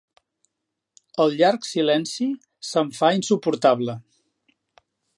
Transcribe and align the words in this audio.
El 1.25 1.35
llarg 1.41 1.69
silenci 1.73 2.29
se'm 2.71 2.93
fa 3.03 3.15
insuportable. 3.21 4.01